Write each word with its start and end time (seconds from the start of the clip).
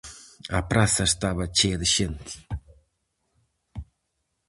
A 0.57 0.59
praza 0.71 1.03
estaba 1.11 1.51
chea 1.57 1.77
de 1.81 1.87
xente. 1.95 2.33